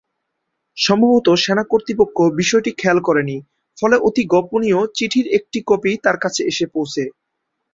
সম্ভবত 0.77 1.27
সেনা 1.37 1.63
কর্তৃপক্ষ 1.71 2.17
বিষয়টি 2.39 2.71
খেয়াল 2.77 2.99
করেনি, 3.07 3.37
ফলে 3.77 3.95
অতি 4.07 4.23
গোপনীয় 4.33 4.79
চিঠির 4.97 5.27
একটি 5.37 5.59
কপি 5.67 5.91
তার 6.03 6.17
কাছে 6.23 6.41
এসে 6.43 6.65
পৌঁছে। 6.73 7.03